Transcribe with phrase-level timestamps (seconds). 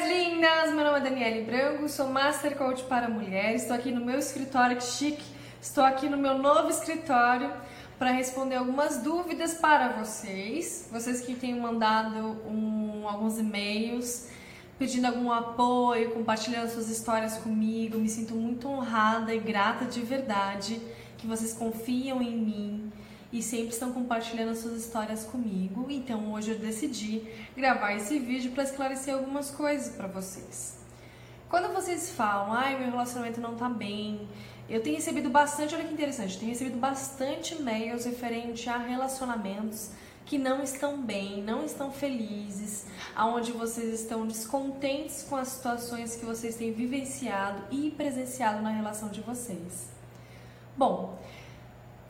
[0.00, 0.72] lindas!
[0.72, 3.62] Meu nome é Daniele Branco, sou Master Coach para Mulheres.
[3.62, 5.22] Estou aqui no meu escritório, que chique!
[5.60, 7.52] Estou aqui no meu novo escritório
[7.98, 10.88] para responder algumas dúvidas para vocês.
[10.90, 14.28] Vocês que têm mandado um, alguns e-mails
[14.78, 17.98] pedindo algum apoio, compartilhando suas histórias comigo.
[17.98, 20.80] Me sinto muito honrada e grata de verdade
[21.18, 22.92] que vocês confiam em mim
[23.32, 25.86] e sempre estão compartilhando suas histórias comigo.
[25.90, 27.22] Então hoje eu decidi
[27.56, 30.78] gravar esse vídeo para esclarecer algumas coisas para vocês.
[31.48, 34.28] Quando vocês falam, ai, meu relacionamento não tá bem,
[34.68, 39.90] eu tenho recebido bastante, olha que interessante, tenho recebido bastante e-mails referente a relacionamentos
[40.24, 46.24] que não estão bem, não estão felizes, aonde vocês estão descontentes com as situações que
[46.24, 49.88] vocês têm vivenciado e presenciado na relação de vocês.
[50.76, 51.18] Bom,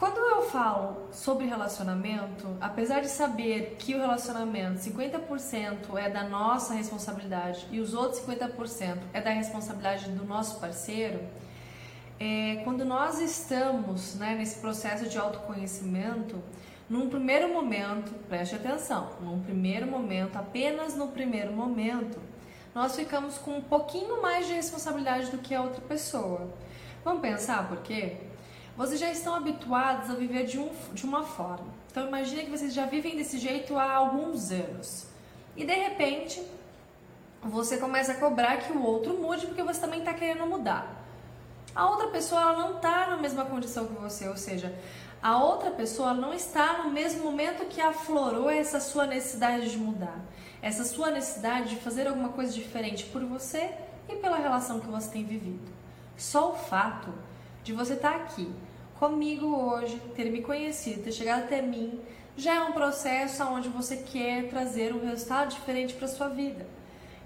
[0.00, 6.72] quando eu falo sobre relacionamento, apesar de saber que o relacionamento 50% é da nossa
[6.72, 11.20] responsabilidade e os outros 50% é da responsabilidade do nosso parceiro,
[12.18, 16.42] é, quando nós estamos né, nesse processo de autoconhecimento,
[16.88, 22.18] num primeiro momento, preste atenção, num primeiro momento, apenas no primeiro momento,
[22.74, 26.48] nós ficamos com um pouquinho mais de responsabilidade do que a outra pessoa.
[27.04, 28.29] Vamos pensar por quê?
[28.76, 31.66] Vocês já estão habituados a viver de, um, de uma forma.
[31.90, 35.06] Então imagine que vocês já vivem desse jeito há alguns anos.
[35.56, 36.42] E de repente,
[37.42, 41.04] você começa a cobrar que o outro mude porque você também está querendo mudar.
[41.74, 44.74] A outra pessoa ela não está na mesma condição que você, ou seja,
[45.22, 50.18] a outra pessoa não está no mesmo momento que aflorou essa sua necessidade de mudar,
[50.62, 53.70] essa sua necessidade de fazer alguma coisa diferente por você
[54.08, 55.70] e pela relação que você tem vivido.
[56.16, 57.12] Só o fato
[57.62, 58.52] de você estar tá aqui
[58.98, 62.00] comigo hoje, ter me conhecido, ter chegado até mim,
[62.36, 66.66] já é um processo onde você quer trazer um resultado diferente para sua vida.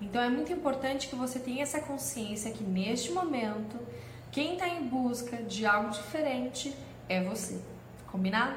[0.00, 3.78] Então é muito importante que você tenha essa consciência que neste momento,
[4.32, 6.74] quem está em busca de algo diferente
[7.08, 7.60] é você.
[8.10, 8.56] Combinado?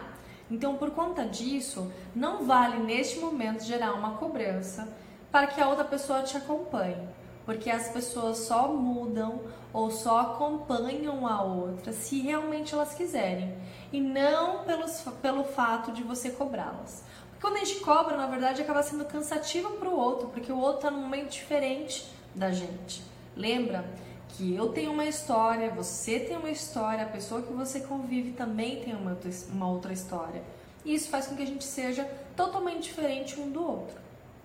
[0.50, 4.88] Então, por conta disso, não vale neste momento gerar uma cobrança
[5.32, 7.08] para que a outra pessoa te acompanhe
[7.46, 13.56] porque as pessoas só mudam ou só acompanham a outra se realmente elas quiserem
[13.92, 17.04] e não pelos, pelo fato de você cobrá-las.
[17.42, 20.78] Quando a gente cobra, na verdade, acaba sendo cansativo para o outro, porque o outro
[20.78, 23.04] está num momento diferente da gente.
[23.36, 23.84] Lembra
[24.30, 28.82] que eu tenho uma história, você tem uma história, a pessoa que você convive também
[28.82, 29.18] tem uma
[29.52, 30.42] uma outra história.
[30.86, 32.06] E isso faz com que a gente seja
[32.36, 33.96] totalmente diferente um do outro,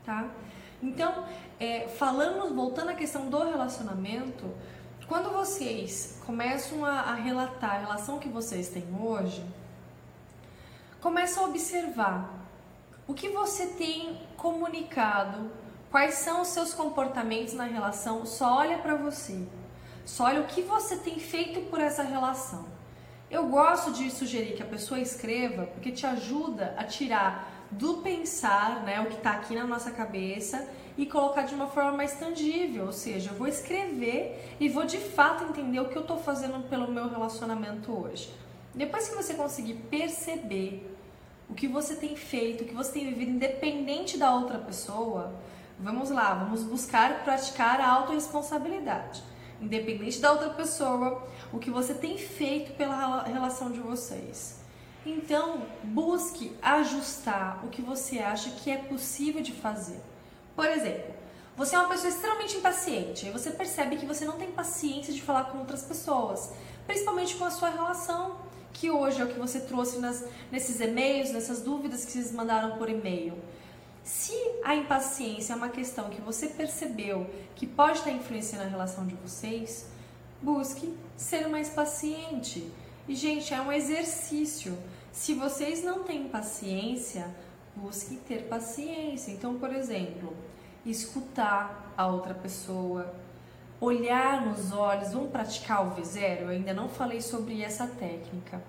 [0.05, 0.29] tá?
[0.83, 1.25] Então,
[1.59, 4.45] é, falando, voltando à questão do relacionamento,
[5.09, 9.45] quando vocês começam a, a relatar a relação que vocês têm hoje,
[11.01, 12.39] começa a observar
[13.07, 15.51] o que você tem comunicado,
[15.91, 19.47] quais são os seus comportamentos na relação, só olha para você.
[20.05, 22.67] Só olha o que você tem feito por essa relação.
[23.31, 28.83] Eu gosto de sugerir que a pessoa escreva porque te ajuda a tirar do pensar,
[28.83, 32.87] né, o que está aqui na nossa cabeça e colocar de uma forma mais tangível,
[32.87, 36.69] ou seja, eu vou escrever e vou de fato entender o que eu estou fazendo
[36.69, 38.33] pelo meu relacionamento hoje.
[38.75, 40.97] Depois que você conseguir perceber
[41.49, 45.33] o que você tem feito, o que você tem vivido independente da outra pessoa,
[45.79, 49.23] vamos lá, vamos buscar praticar a autorresponsabilidade.
[49.61, 54.61] Independente da outra pessoa, o que você tem feito pela relação de vocês.
[55.11, 60.01] Então, busque ajustar o que você acha que é possível de fazer.
[60.55, 61.15] Por exemplo,
[61.57, 65.23] você é uma pessoa extremamente impaciente e você percebe que você não tem paciência de
[65.23, 66.53] falar com outras pessoas,
[66.87, 68.37] principalmente com a sua relação,
[68.75, 72.77] que hoje é o que você trouxe nas, nesses e-mails, nessas dúvidas que vocês mandaram
[72.77, 73.33] por e-mail.
[74.05, 79.07] Se a impaciência é uma questão que você percebeu que pode estar influenciando a relação
[79.07, 79.87] de vocês,
[80.43, 82.71] busque ser mais paciente.
[83.09, 84.77] E, gente, é um exercício.
[85.13, 87.29] Se vocês não têm paciência,
[87.75, 89.33] busque ter paciência.
[89.33, 90.37] Então, por exemplo,
[90.85, 93.15] escutar a outra pessoa,
[93.81, 96.41] olhar nos olhos, vamos praticar o V0?
[96.43, 98.63] Eu ainda não falei sobre essa técnica.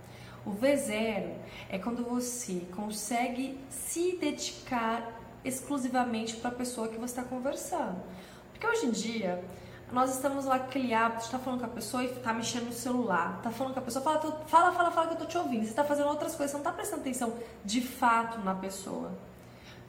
[0.45, 1.35] O V0
[1.69, 8.01] é quando você consegue se dedicar exclusivamente para a pessoa que você está conversando.
[8.51, 9.43] Porque hoje em dia
[9.91, 12.73] nós estamos lá aquele hábito de tá falando com a pessoa e tá mexendo no
[12.73, 15.65] celular, tá falando com a pessoa, fala, fala, fala, fala que eu tô te ouvindo.
[15.65, 17.33] Você tá fazendo outras coisas, você não tá prestando atenção
[17.65, 19.11] de fato na pessoa.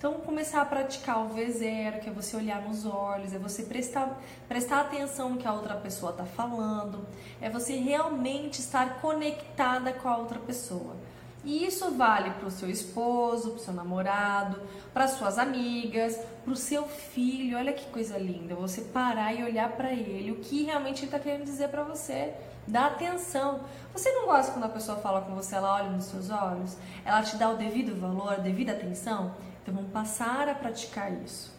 [0.00, 4.18] Então, começar a praticar o V0, que é você olhar nos olhos, é você prestar,
[4.48, 7.06] prestar atenção no que a outra pessoa está falando,
[7.38, 10.96] é você realmente estar conectada com a outra pessoa.
[11.44, 14.60] E isso vale para o seu esposo, para o seu namorado,
[14.92, 17.56] para suas amigas, para o seu filho.
[17.56, 21.18] Olha que coisa linda, você parar e olhar para ele, o que realmente ele está
[21.18, 22.34] querendo dizer para você.
[22.66, 23.60] Dá atenção.
[23.92, 27.22] Você não gosta quando a pessoa fala com você, ela olha nos seus olhos, ela
[27.22, 29.34] te dá o devido valor, a devida atenção?
[29.62, 31.52] Então vamos passar a praticar isso.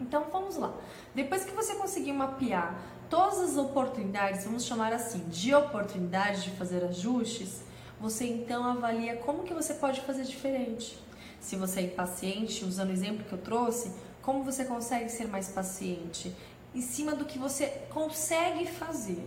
[0.00, 0.72] Então vamos lá.
[1.14, 2.74] Depois que você conseguir mapear
[3.08, 7.62] todas as oportunidades, vamos chamar assim, de oportunidades de fazer ajustes,
[8.00, 10.98] você então avalia como que você pode fazer diferente.
[11.40, 13.92] Se você é impaciente, usando o exemplo que eu trouxe,
[14.22, 16.34] como você consegue ser mais paciente?
[16.74, 19.26] Em cima do que você consegue fazer.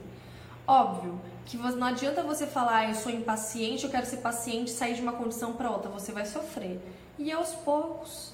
[0.67, 4.93] Óbvio que não adianta você falar, ah, eu sou impaciente, eu quero ser paciente, sair
[4.93, 6.79] de uma condição para outra, você vai sofrer.
[7.17, 8.33] E aos poucos,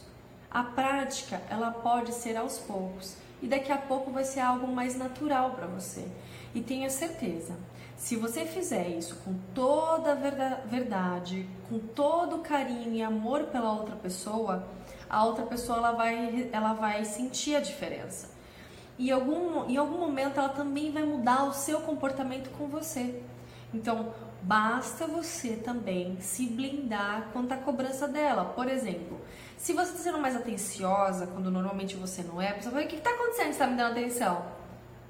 [0.57, 3.15] a prática, ela pode ser aos poucos.
[3.43, 6.07] E daqui a pouco vai ser algo mais natural para você.
[6.55, 7.55] E tenha certeza,
[7.95, 13.71] se você fizer isso com toda a verdade, com todo o carinho e amor pela
[13.71, 14.67] outra pessoa,
[15.07, 18.31] a outra pessoa ela vai, ela vai sentir a diferença.
[18.97, 23.21] E algum, em algum momento ela também vai mudar o seu comportamento com você.
[23.71, 24.11] Então,
[24.47, 28.45] basta você também se blindar quanto à cobrança dela.
[28.45, 29.19] Por exemplo,
[29.57, 32.95] se você está sendo mais atenciosa, quando normalmente você não é, pessoa fala, o que
[32.95, 33.45] está acontecendo?
[33.47, 34.45] Você está me dando atenção?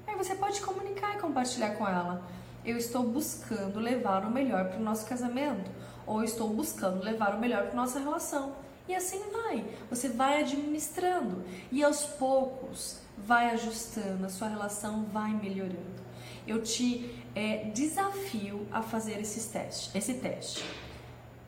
[0.08, 2.22] Aí você pode comunicar e compartilhar com ela.
[2.64, 5.70] Eu estou buscando levar o melhor para o nosso casamento.
[6.04, 8.56] Ou estou buscando levar o melhor para nossa relação.
[8.88, 9.64] E assim vai.
[9.88, 11.44] Você vai administrando.
[11.70, 16.07] E aos poucos vai ajustando, a sua relação vai melhorando.
[16.48, 20.64] Eu te é, desafio a fazer esses testes, esse teste.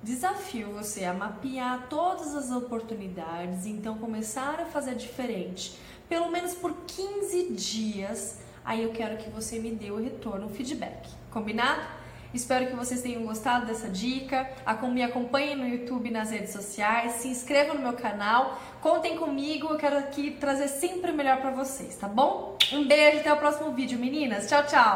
[0.02, 6.72] Desafio você a mapear todas as oportunidades, então começar a fazer diferente, pelo menos por
[6.86, 8.38] 15 dias.
[8.64, 11.08] Aí eu quero que você me dê o retorno, o feedback.
[11.30, 11.99] Combinado?
[12.32, 14.48] Espero que vocês tenham gostado dessa dica.
[14.92, 19.68] Me acompanhem no YouTube, nas redes sociais, se inscrevam no meu canal, contem comigo.
[19.68, 22.56] Eu quero aqui trazer sempre o melhor para vocês, tá bom?
[22.72, 24.48] Um beijo, até o próximo vídeo, meninas.
[24.48, 24.88] Tchau, tchau.